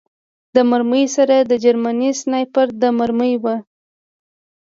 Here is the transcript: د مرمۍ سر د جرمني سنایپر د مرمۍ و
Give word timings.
د 0.55 0.57
مرمۍ 0.69 1.03
سر 1.13 1.29
د 1.51 1.53
جرمني 1.63 2.11
سنایپر 2.21 2.67
د 2.81 2.83
مرمۍ 2.99 3.33
و 3.43 3.45